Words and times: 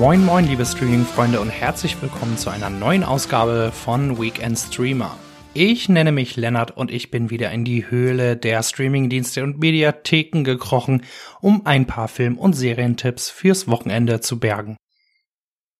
Moin 0.00 0.24
moin 0.24 0.46
liebe 0.46 0.64
Streaming-Freunde 0.64 1.40
und 1.40 1.50
herzlich 1.50 2.00
willkommen 2.00 2.38
zu 2.38 2.48
einer 2.48 2.70
neuen 2.70 3.04
Ausgabe 3.04 3.70
von 3.70 4.18
Weekend 4.18 4.58
Streamer. 4.58 5.14
Ich 5.52 5.90
nenne 5.90 6.10
mich 6.10 6.36
Lennart 6.36 6.74
und 6.74 6.90
ich 6.90 7.10
bin 7.10 7.28
wieder 7.28 7.50
in 7.50 7.66
die 7.66 7.90
Höhle 7.90 8.34
der 8.34 8.62
Streamingdienste 8.62 9.44
und 9.44 9.58
Mediatheken 9.58 10.42
gekrochen, 10.42 11.02
um 11.42 11.66
ein 11.66 11.86
paar 11.86 12.08
Film- 12.08 12.38
und 12.38 12.54
Serientipps 12.54 13.28
fürs 13.28 13.68
Wochenende 13.68 14.22
zu 14.22 14.40
bergen. 14.40 14.78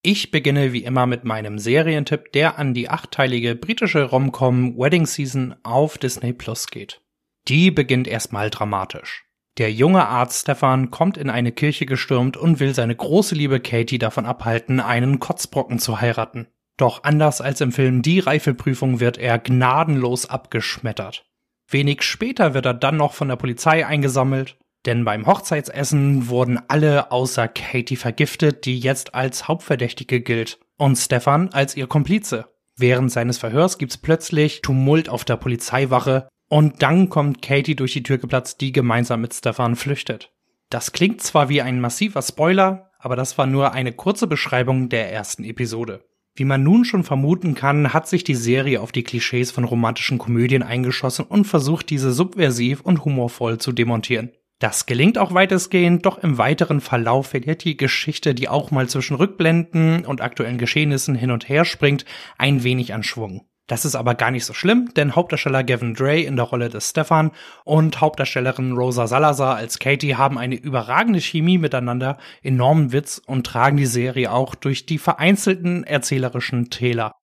Ich 0.03 0.29
beginne 0.29 0.71
wie 0.71 0.83
immer 0.83 1.07
mit 1.07 1.23
meinem 1.23 1.57
Serientipp, 1.57 2.31
der 2.31 2.59
an 2.59 2.75
die 2.75 2.89
achteilige 2.89 3.55
britische 3.55 4.03
Romcom 4.03 4.77
Wedding 4.77 5.07
Season 5.07 5.55
auf 5.63 5.97
Disney 5.97 6.31
Plus 6.31 6.67
geht. 6.67 7.01
Die 7.47 7.71
beginnt 7.71 8.07
erstmal 8.07 8.51
dramatisch. 8.51 9.23
Der 9.57 9.71
junge 9.71 10.07
Arzt 10.07 10.41
Stefan 10.41 10.91
kommt 10.91 11.17
in 11.17 11.29
eine 11.29 11.51
Kirche 11.51 11.85
gestürmt 11.85 12.37
und 12.37 12.59
will 12.59 12.73
seine 12.73 12.95
große 12.95 13.35
Liebe 13.35 13.59
Katie 13.59 13.99
davon 13.99 14.25
abhalten, 14.25 14.79
einen 14.79 15.19
Kotzbrocken 15.19 15.77
zu 15.77 15.99
heiraten. 15.99 16.47
Doch 16.77 17.03
anders 17.03 17.41
als 17.41 17.61
im 17.61 17.71
Film 17.71 18.01
Die 18.01 18.19
Reifeprüfung 18.19 18.99
wird 18.99 19.17
er 19.17 19.37
gnadenlos 19.39 20.25
abgeschmettert. 20.25 21.25
Wenig 21.67 22.01
später 22.01 22.53
wird 22.53 22.65
er 22.65 22.73
dann 22.73 22.97
noch 22.97 23.13
von 23.13 23.27
der 23.27 23.35
Polizei 23.35 23.85
eingesammelt, 23.85 24.57
denn 24.85 25.05
beim 25.05 25.27
Hochzeitsessen 25.27 26.27
wurden 26.27 26.59
alle 26.67 27.11
außer 27.11 27.47
Katie 27.47 27.97
vergiftet, 27.97 28.65
die 28.65 28.79
jetzt 28.79 29.13
als 29.13 29.47
Hauptverdächtige 29.47 30.21
gilt, 30.21 30.59
und 30.77 30.95
Stefan 30.95 31.49
als 31.53 31.77
ihr 31.77 31.87
Komplize. 31.87 32.45
Während 32.77 33.11
seines 33.11 33.37
Verhörs 33.37 33.77
gibt's 33.77 33.97
plötzlich 33.97 34.61
Tumult 34.61 35.07
auf 35.07 35.23
der 35.23 35.35
Polizeiwache 35.35 36.29
und 36.51 36.81
dann 36.81 37.07
kommt 37.07 37.41
Katie 37.41 37.77
durch 37.77 37.93
die 37.93 38.03
Tür 38.03 38.17
geplatzt, 38.17 38.59
die 38.59 38.73
gemeinsam 38.73 39.21
mit 39.21 39.33
Stefan 39.33 39.77
flüchtet. 39.77 40.33
Das 40.69 40.91
klingt 40.91 41.21
zwar 41.21 41.47
wie 41.47 41.61
ein 41.61 41.79
massiver 41.79 42.21
Spoiler, 42.21 42.91
aber 42.99 43.15
das 43.15 43.37
war 43.37 43.47
nur 43.47 43.71
eine 43.71 43.93
kurze 43.93 44.27
Beschreibung 44.27 44.89
der 44.89 45.13
ersten 45.13 45.45
Episode. 45.45 46.03
Wie 46.35 46.43
man 46.43 46.61
nun 46.61 46.83
schon 46.83 47.05
vermuten 47.05 47.55
kann, 47.55 47.93
hat 47.93 48.09
sich 48.09 48.25
die 48.25 48.35
Serie 48.35 48.81
auf 48.81 48.91
die 48.91 49.03
Klischees 49.03 49.49
von 49.49 49.63
romantischen 49.63 50.17
Komödien 50.17 50.61
eingeschossen 50.61 51.23
und 51.23 51.45
versucht, 51.45 51.89
diese 51.89 52.11
subversiv 52.11 52.81
und 52.81 53.05
humorvoll 53.05 53.57
zu 53.57 53.71
demontieren. 53.71 54.33
Das 54.59 54.85
gelingt 54.85 55.17
auch 55.17 55.33
weitestgehend, 55.33 56.05
doch 56.05 56.17
im 56.17 56.37
weiteren 56.37 56.81
Verlauf 56.81 57.27
verliert 57.27 57.63
die 57.63 57.77
Geschichte, 57.77 58.35
die 58.35 58.49
auch 58.49 58.71
mal 58.71 58.89
zwischen 58.89 59.15
Rückblenden 59.15 60.05
und 60.05 60.19
aktuellen 60.19 60.57
Geschehnissen 60.57 61.15
hin 61.15 61.31
und 61.31 61.47
her 61.47 61.63
springt, 61.63 62.03
ein 62.37 62.63
wenig 62.65 62.93
an 62.93 63.03
Schwung. 63.03 63.45
Das 63.67 63.85
ist 63.85 63.95
aber 63.95 64.15
gar 64.15 64.31
nicht 64.31 64.45
so 64.45 64.53
schlimm, 64.53 64.93
denn 64.95 65.15
Hauptdarsteller 65.15 65.63
Gavin 65.63 65.93
Dre 65.93 66.19
in 66.19 66.35
der 66.35 66.45
Rolle 66.45 66.69
des 66.69 66.89
Stefan 66.89 67.31
und 67.63 68.01
Hauptdarstellerin 68.01 68.73
Rosa 68.73 69.07
Salazar 69.07 69.55
als 69.55 69.79
Katie 69.79 70.15
haben 70.15 70.37
eine 70.37 70.55
überragende 70.55 71.21
Chemie 71.21 71.57
miteinander, 71.57 72.17
enormen 72.43 72.91
Witz 72.91 73.21
und 73.25 73.47
tragen 73.47 73.77
die 73.77 73.85
Serie 73.85 74.31
auch 74.31 74.55
durch 74.55 74.85
die 74.85 74.97
vereinzelten 74.97 75.83
erzählerischen 75.83 76.69
Täler. 76.69 77.13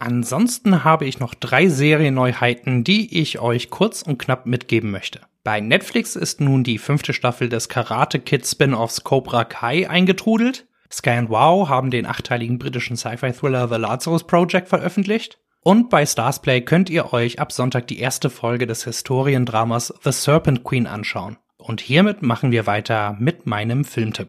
Ansonsten 0.00 0.84
habe 0.84 1.06
ich 1.06 1.18
noch 1.18 1.34
drei 1.34 1.68
Serienneuheiten, 1.68 2.84
die 2.84 3.20
ich 3.20 3.40
euch 3.40 3.68
kurz 3.68 4.02
und 4.02 4.18
knapp 4.18 4.46
mitgeben 4.46 4.92
möchte. 4.92 5.20
Bei 5.42 5.60
Netflix 5.60 6.14
ist 6.14 6.40
nun 6.40 6.62
die 6.62 6.78
fünfte 6.78 7.12
Staffel 7.12 7.48
des 7.48 7.68
Karate 7.68 8.20
Kid 8.20 8.46
Spin-offs 8.46 9.02
Cobra 9.02 9.44
Kai 9.44 9.88
eingetrudelt. 9.90 10.67
Sky 10.90 11.22
Wow 11.28 11.68
haben 11.68 11.90
den 11.90 12.06
achteiligen 12.06 12.58
britischen 12.58 12.96
Sci-Fi-Thriller 12.96 13.68
The 13.68 13.76
Lazarus 13.76 14.26
Project 14.26 14.68
veröffentlicht. 14.68 15.38
Und 15.62 15.90
bei 15.90 16.06
Starsplay 16.06 16.60
könnt 16.60 16.88
ihr 16.88 17.12
euch 17.12 17.40
ab 17.40 17.52
Sonntag 17.52 17.88
die 17.88 17.98
erste 17.98 18.30
Folge 18.30 18.66
des 18.66 18.84
Historiendramas 18.84 19.92
The 20.02 20.12
Serpent 20.12 20.64
Queen 20.64 20.86
anschauen. 20.86 21.36
Und 21.58 21.80
hiermit 21.80 22.22
machen 22.22 22.52
wir 22.52 22.66
weiter 22.66 23.16
mit 23.18 23.46
meinem 23.46 23.84
Filmtipp. 23.84 24.28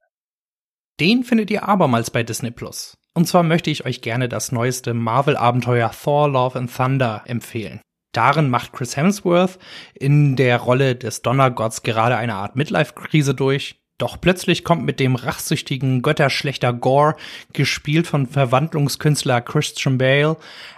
Den 1.00 1.24
findet 1.24 1.50
ihr 1.52 1.68
abermals 1.68 2.12
bei 2.12 2.24
Disney 2.24 2.52
Plus. 2.52 2.98
Und 3.14 3.28
zwar 3.28 3.44
möchte 3.44 3.70
ich 3.70 3.86
euch 3.86 4.02
gerne 4.02 4.28
das 4.28 4.52
neueste 4.52 4.94
Marvel-Abenteuer 4.94 5.92
Thor 5.92 6.28
Love 6.28 6.60
and 6.60 6.76
Thunder 6.76 7.24
empfehlen. 7.26 7.80
Darin 8.12 8.50
macht 8.50 8.74
Chris 8.74 8.98
Hemsworth 8.98 9.60
in 9.94 10.36
der 10.36 10.58
Rolle 10.58 10.96
des 10.96 11.22
Donnergotts 11.22 11.84
gerade 11.84 12.18
eine 12.18 12.36
Art 12.36 12.56
Midlife-Krise 12.56 13.36
durch 13.36 13.80
doch 14.00 14.20
plötzlich 14.20 14.64
kommt 14.64 14.84
mit 14.86 15.00
dem 15.00 15.16
rachsüchtigen 15.16 16.02
Götterschlechter 16.02 16.74
Gore, 16.74 17.16
gespielt 17.54 18.08
von 18.08 18.26
Verwandlungskünstler 18.26 19.42
Christian 19.42 20.00
Bale, 20.00 20.38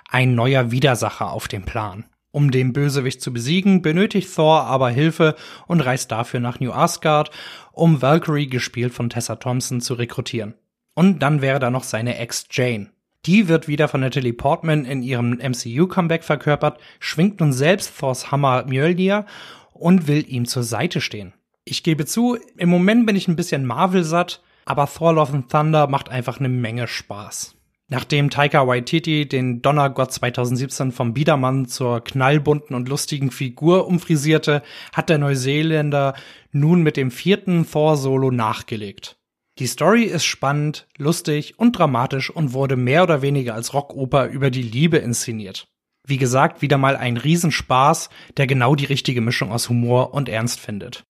ein 0.10 0.36
neuer 0.36 0.72
Widersacher 0.72 1.32
auf 1.32 1.48
den 1.48 1.64
Plan. 1.64 2.04
Um 2.32 2.52
den 2.52 2.74
Bösewicht 2.74 3.22
zu 3.22 3.32
besiegen, 3.32 3.82
benötigt 3.82 4.34
Thor 4.34 4.64
aber 4.64 4.90
Hilfe 4.90 5.36
und 5.68 5.82
reist 5.82 6.12
dafür 6.12 6.40
nach 6.40 6.60
New 6.60 6.72
Asgard, 6.72 7.30
um 7.72 8.02
Valkyrie, 8.02 8.48
gespielt 8.48 8.94
von 8.94 9.10
Tessa 9.10 9.36
Thompson, 9.36 9.82
zu 9.82 9.94
rekrutieren. 9.94 10.56
Und 10.94 11.20
dann 11.20 11.42
wäre 11.42 11.60
da 11.60 11.70
noch 11.70 11.84
seine 11.84 12.18
Ex 12.18 12.48
Jane. 12.50 12.90
Die 13.26 13.48
wird 13.48 13.68
wieder 13.68 13.88
von 13.88 14.02
Natalie 14.02 14.34
Portman 14.34 14.86
in 14.86 15.04
ihrem 15.04 15.34
MCU-Comeback 15.34 16.24
verkörpert, 16.24 16.80
schwingt 17.00 17.40
nun 17.40 17.54
selbst 17.54 18.00
Thors 18.00 18.32
Hammer 18.32 18.66
Mjölnir 18.66 19.26
und 19.74 20.08
will 20.08 20.26
ihm 20.28 20.46
zur 20.46 20.64
Seite 20.64 21.02
stehen. 21.02 21.34
Ich 21.64 21.84
gebe 21.84 22.06
zu, 22.06 22.38
im 22.58 22.70
Moment 22.70 23.06
bin 23.06 23.16
ich 23.16 23.28
ein 23.28 23.36
bisschen 23.36 23.66
Marvel 23.66 24.04
satt, 24.04 24.42
aber 24.66 24.88
Thor 24.88 25.14
Love 25.14 25.34
and 25.34 25.52
Thunder 25.52 25.88
macht 25.88 26.10
einfach 26.10 26.40
eine 26.40 26.50
Menge 26.50 26.88
Spaß. 26.88 27.56
Nachdem 27.88 28.30
Taika 28.30 28.68
Waititi 28.68 29.28
den 29.28 29.62
Donnergott 29.62 30.14
2017 30.14 30.94
vom 30.94 31.14
Biedermann 31.14 31.66
zur 31.66 32.02
knallbunten 32.02 32.74
und 32.74 32.88
lustigen 32.88 33.32
Figur 33.32 33.86
umfrisierte, 33.86 34.64
hat 34.94 35.10
der 35.10 35.18
Neuseeländer 35.18 36.16
nun 36.54 36.84
mit 36.84 36.96
dem 36.96 37.12
vierten 37.12 37.70
Thor-Solo 37.70 38.32
nachgelegt. 38.32 39.18
Die 39.60 39.68
Story 39.68 40.06
ist 40.06 40.24
spannend, 40.24 40.88
lustig 40.98 41.60
und 41.60 41.78
dramatisch 41.78 42.30
und 42.30 42.54
wurde 42.54 42.78
mehr 42.78 43.04
oder 43.04 43.22
weniger 43.22 43.54
als 43.54 43.74
Rockoper 43.74 44.28
über 44.28 44.50
die 44.50 44.64
Liebe 44.64 44.98
inszeniert. 44.98 45.68
Wie 46.08 46.18
gesagt, 46.18 46.62
wieder 46.62 46.78
mal 46.78 46.96
ein 46.96 47.18
Riesenspaß, 47.18 48.10
der 48.38 48.48
genau 48.48 48.74
die 48.76 48.86
richtige 48.86 49.22
Mischung 49.22 49.52
aus 49.52 49.68
Humor 49.68 50.14
und 50.14 50.30
Ernst 50.30 50.62
findet. 50.62 51.04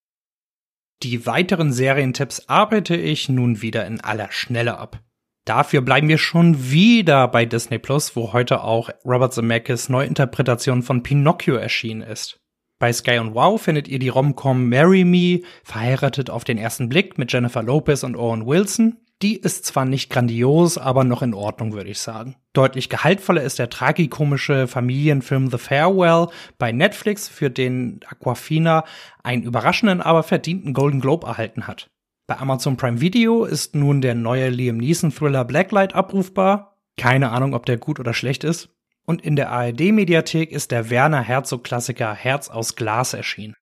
Die 1.03 1.25
weiteren 1.25 1.73
Serientipps 1.73 2.47
arbeite 2.47 2.95
ich 2.95 3.27
nun 3.27 3.63
wieder 3.63 3.87
in 3.87 4.01
aller 4.01 4.31
Schnelle 4.31 4.77
ab. 4.77 4.99
Dafür 5.45 5.81
bleiben 5.81 6.07
wir 6.07 6.19
schon 6.19 6.69
wieder 6.69 7.27
bei 7.27 7.45
Disney 7.45 7.79
Plus, 7.79 8.15
wo 8.15 8.33
heute 8.33 8.63
auch 8.63 8.91
Robert 9.03 9.33
Zemeckis 9.33 9.89
Neuinterpretation 9.89 10.83
von 10.83 11.01
Pinocchio 11.01 11.55
erschienen 11.55 12.03
ist. 12.03 12.39
Bei 12.77 12.93
Sky 12.93 13.17
und 13.17 13.33
Wow 13.33 13.59
findet 13.59 13.87
ihr 13.87 13.97
die 13.97 14.09
Romcom 14.09 14.69
Marry 14.69 15.03
Me, 15.03 15.41
verheiratet 15.63 16.29
auf 16.29 16.43
den 16.43 16.59
ersten 16.59 16.87
Blick 16.87 17.17
mit 17.17 17.33
Jennifer 17.33 17.63
Lopez 17.63 18.03
und 18.03 18.15
Owen 18.15 18.45
Wilson. 18.45 18.97
Die 19.21 19.37
ist 19.37 19.65
zwar 19.65 19.85
nicht 19.85 20.09
grandios, 20.09 20.79
aber 20.79 21.03
noch 21.03 21.21
in 21.21 21.35
Ordnung, 21.35 21.73
würde 21.73 21.91
ich 21.91 21.99
sagen. 21.99 22.37
Deutlich 22.53 22.89
gehaltvoller 22.89 23.43
ist 23.43 23.59
der 23.59 23.69
tragikomische 23.69 24.67
Familienfilm 24.67 25.51
The 25.51 25.59
Farewell 25.59 26.29
bei 26.57 26.71
Netflix, 26.71 27.27
für 27.27 27.51
den 27.51 27.99
Aquafina 28.07 28.83
einen 29.21 29.43
überraschenden, 29.43 30.01
aber 30.01 30.23
verdienten 30.23 30.73
Golden 30.73 31.01
Globe 31.01 31.27
erhalten 31.27 31.67
hat. 31.67 31.91
Bei 32.25 32.39
Amazon 32.39 32.77
Prime 32.77 32.99
Video 32.99 33.45
ist 33.45 33.75
nun 33.75 34.01
der 34.01 34.15
neue 34.15 34.49
Liam 34.49 34.77
Neeson 34.77 35.11
Thriller 35.11 35.45
Blacklight 35.45 35.93
abrufbar. 35.93 36.77
Keine 36.97 37.29
Ahnung, 37.29 37.53
ob 37.53 37.65
der 37.67 37.77
gut 37.77 37.99
oder 37.99 38.15
schlecht 38.15 38.43
ist. 38.43 38.69
Und 39.05 39.21
in 39.21 39.35
der 39.35 39.51
ARD-Mediathek 39.51 40.51
ist 40.51 40.71
der 40.71 40.89
Werner 40.89 41.21
Herzog-Klassiker 41.21 42.13
Herz 42.13 42.49
aus 42.49 42.75
Glas 42.75 43.13
erschienen. 43.13 43.55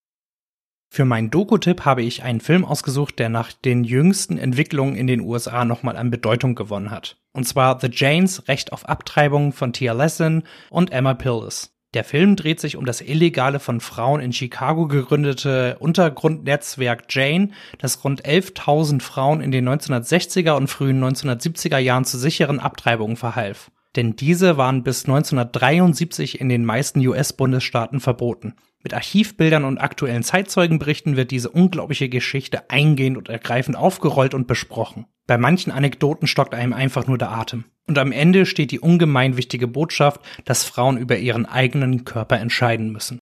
Für 0.91 1.05
meinen 1.05 1.29
Doku-Tipp 1.29 1.85
habe 1.85 2.01
ich 2.01 2.23
einen 2.23 2.41
Film 2.41 2.65
ausgesucht, 2.65 3.19
der 3.19 3.29
nach 3.29 3.53
den 3.53 3.83
jüngsten 3.83 4.39
Entwicklungen 4.39 4.95
in 4.95 5.05
den 5.05 5.21
USA 5.21 5.63
nochmal 5.63 5.95
an 5.95 6.09
Bedeutung 6.09 6.55
gewonnen 6.55 6.89
hat. 6.89 7.17
Und 7.31 7.47
zwar 7.47 7.79
The 7.79 7.89
Janes, 7.91 8.47
Recht 8.47 8.73
auf 8.73 8.89
Abtreibung 8.89 9.53
von 9.53 9.71
Tia 9.71 9.93
Lessin 9.93 10.43
und 10.71 10.91
Emma 10.91 11.13
Pillis. 11.13 11.75
Der 11.93 12.03
Film 12.03 12.35
dreht 12.35 12.59
sich 12.59 12.75
um 12.75 12.85
das 12.85 13.01
illegale 13.01 13.59
von 13.59 13.79
Frauen 13.79 14.19
in 14.19 14.33
Chicago 14.33 14.87
gegründete 14.87 15.77
Untergrundnetzwerk 15.79 17.05
Jane, 17.09 17.49
das 17.77 18.03
rund 18.03 18.25
11.000 18.25 19.01
Frauen 19.01 19.41
in 19.41 19.51
den 19.51 19.69
1960er 19.69 20.51
und 20.51 20.67
frühen 20.67 21.03
1970er 21.03 21.77
Jahren 21.77 22.05
zu 22.05 22.17
sicheren 22.17 22.59
Abtreibungen 22.59 23.15
verhalf. 23.15 23.71
Denn 23.95 24.15
diese 24.15 24.57
waren 24.57 24.83
bis 24.83 25.05
1973 25.05 26.39
in 26.39 26.49
den 26.49 26.63
meisten 26.63 27.05
US-Bundesstaaten 27.05 27.99
verboten. 27.99 28.53
Mit 28.81 28.93
Archivbildern 28.93 29.65
und 29.65 29.77
aktuellen 29.77 30.23
Zeitzeugenberichten 30.23 31.17
wird 31.17 31.31
diese 31.31 31.49
unglaubliche 31.49 32.07
Geschichte 32.07 32.69
eingehend 32.69 33.17
und 33.17 33.27
ergreifend 33.27 33.75
aufgerollt 33.75 34.33
und 34.33 34.47
besprochen. 34.47 35.05
Bei 35.27 35.37
manchen 35.37 35.71
Anekdoten 35.71 36.27
stockt 36.27 36.55
einem 36.55 36.73
einfach 36.73 37.05
nur 37.05 37.17
der 37.17 37.31
Atem. 37.31 37.65
Und 37.87 37.97
am 37.97 38.11
Ende 38.11 38.45
steht 38.45 38.71
die 38.71 38.79
ungemein 38.79 39.35
wichtige 39.35 39.67
Botschaft, 39.67 40.21
dass 40.45 40.63
Frauen 40.63 40.97
über 40.97 41.17
ihren 41.17 41.45
eigenen 41.45 42.05
Körper 42.05 42.39
entscheiden 42.39 42.91
müssen. 42.91 43.19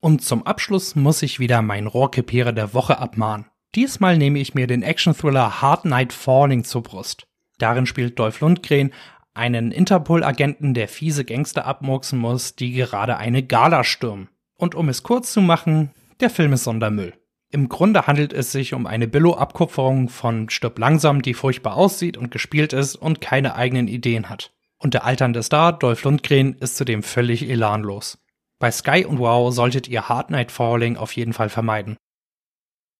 Und 0.00 0.22
zum 0.22 0.46
Abschluss 0.46 0.96
muss 0.96 1.22
ich 1.22 1.40
wieder 1.40 1.62
meinen 1.62 1.86
Rohrkrepierer 1.86 2.52
der 2.52 2.74
Woche 2.74 2.98
abmahnen. 2.98 3.46
Diesmal 3.74 4.18
nehme 4.18 4.38
ich 4.38 4.54
mir 4.54 4.66
den 4.66 4.82
Action-Thriller 4.82 5.62
Hard 5.62 5.86
Night 5.86 6.12
Falling 6.12 6.64
zur 6.64 6.82
Brust. 6.82 7.26
Darin 7.58 7.86
spielt 7.86 8.18
Dolph 8.18 8.40
Lundgren 8.40 8.92
einen 9.34 9.72
Interpol-Agenten, 9.72 10.74
der 10.74 10.88
fiese 10.88 11.24
Gangster 11.24 11.64
abmurksen 11.64 12.18
muss, 12.18 12.54
die 12.54 12.72
gerade 12.72 13.16
eine 13.16 13.42
Gala 13.42 13.82
stürmen. 13.82 14.28
Und 14.62 14.76
um 14.76 14.88
es 14.88 15.02
kurz 15.02 15.32
zu 15.32 15.40
machen, 15.40 15.90
der 16.20 16.30
Film 16.30 16.52
ist 16.52 16.62
Sondermüll. 16.62 17.14
Im 17.50 17.68
Grunde 17.68 18.06
handelt 18.06 18.32
es 18.32 18.52
sich 18.52 18.74
um 18.74 18.86
eine 18.86 19.08
Billo-Abkupferung 19.08 20.08
von 20.08 20.50
Stirb 20.50 20.78
langsam, 20.78 21.20
die 21.20 21.34
furchtbar 21.34 21.74
aussieht 21.74 22.16
und 22.16 22.30
gespielt 22.30 22.72
ist 22.72 22.94
und 22.94 23.20
keine 23.20 23.56
eigenen 23.56 23.88
Ideen 23.88 24.28
hat. 24.28 24.54
Und 24.78 24.94
der 24.94 25.04
alternde 25.04 25.42
Star, 25.42 25.72
Dolph 25.72 26.04
Lundgren, 26.04 26.54
ist 26.60 26.76
zudem 26.76 27.02
völlig 27.02 27.50
elanlos. 27.50 28.18
Bei 28.60 28.70
Sky 28.70 29.04
und 29.04 29.18
Wow 29.18 29.52
solltet 29.52 29.88
ihr 29.88 30.08
Hard 30.08 30.30
Night 30.30 30.52
Falling 30.52 30.96
auf 30.96 31.16
jeden 31.16 31.32
Fall 31.32 31.48
vermeiden. 31.48 31.96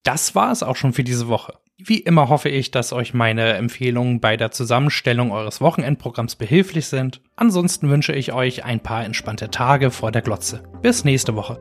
Das 0.03 0.35
war 0.35 0.51
es 0.51 0.63
auch 0.63 0.75
schon 0.75 0.91
für 0.91 1.05
diese 1.05 1.29
Woche. 1.29 1.57
Wie 1.85 1.99
immer 1.99 2.29
hoffe 2.29 2.47
ich, 2.47 2.71
dass 2.71 2.93
euch 2.93 3.13
meine 3.13 3.53
Empfehlungen 3.55 4.21
bei 4.21 4.37
der 4.37 4.51
Zusammenstellung 4.51 5.33
eures 5.33 5.59
Wochenendprogramms 5.59 6.37
behilflich 6.37 6.87
sind. 6.87 7.19
Ansonsten 7.35 7.89
wünsche 7.89 8.13
ich 8.13 8.31
euch 8.31 8.63
ein 8.63 8.79
paar 8.79 9.03
entspannte 9.03 9.51
Tage 9.51 9.91
vor 9.91 10.13
der 10.13 10.21
Glotze. 10.21 10.63
Bis 10.81 11.03
nächste 11.03 11.35
Woche. 11.35 11.59